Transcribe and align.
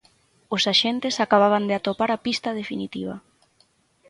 O 0.53 0.57
axentes 0.71 1.15
acababan 1.25 1.63
de 1.69 1.73
atopar 1.75 2.09
a 2.13 2.21
pista 2.25 2.49
definitiva. 2.61 3.15